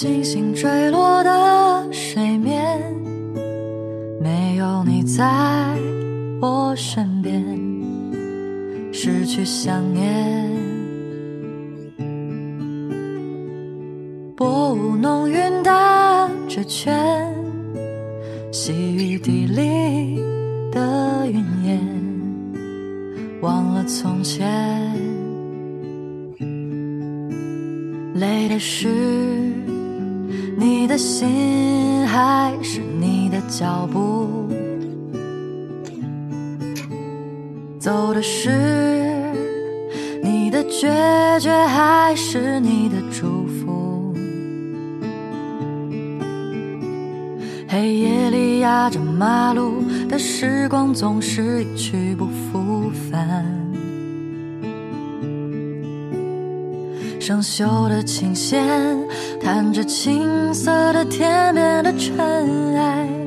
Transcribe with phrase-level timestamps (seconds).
[0.00, 2.80] 星星坠落的水面，
[4.18, 5.30] 没有你在
[6.40, 7.44] 我身边，
[8.94, 10.48] 失去想念。
[14.34, 17.30] 薄雾浓云打着圈，
[18.50, 20.18] 细雨滴里
[20.72, 21.78] 的云烟，
[23.42, 24.48] 忘了从前。
[28.14, 28.88] 累的是
[30.90, 34.48] 的心，还是你的脚步？
[37.78, 38.50] 走的是
[40.20, 40.88] 你的决
[41.38, 44.12] 绝，还是你的祝福？
[47.68, 53.69] 黑夜里压着马路的时光，总是一去不复返。
[57.20, 58.66] 生锈的琴弦，
[59.40, 63.19] 弹着青涩的天边的尘埃。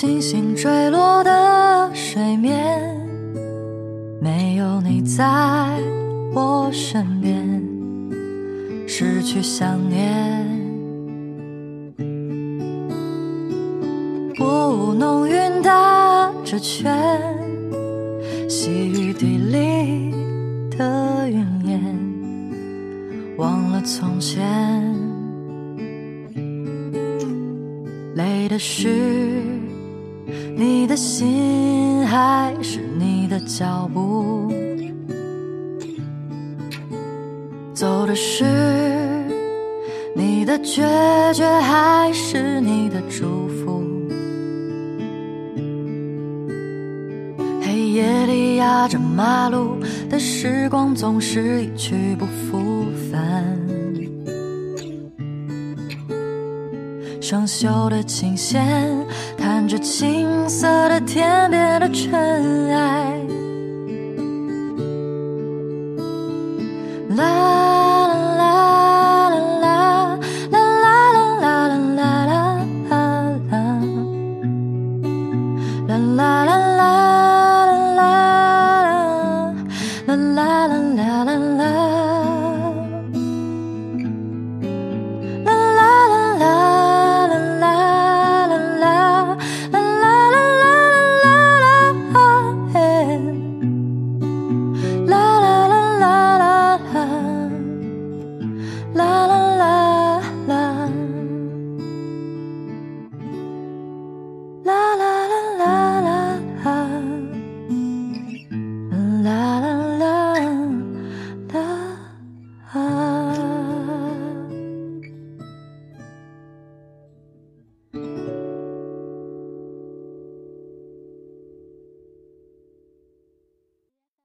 [0.00, 2.80] 星星坠落的水面，
[4.20, 5.26] 没有你在
[6.32, 7.44] 我身边，
[8.86, 10.46] 失去想念。
[14.36, 16.96] 薄雾浓云打着圈，
[18.48, 20.14] 细雨滴里
[20.78, 24.46] 的云烟，忘了从前。
[28.14, 29.57] 累的是。
[30.60, 34.52] 你的心还是你的脚步，
[37.72, 38.44] 走的是
[40.16, 40.82] 你的决
[41.32, 43.84] 绝还是你的祝福？
[47.62, 49.76] 黑夜里压着马路
[50.10, 52.82] 的时光，总是一去不复
[53.12, 53.77] 返。
[57.28, 59.06] 生锈的琴弦，
[59.36, 63.20] 弹着青涩的天边的尘埃。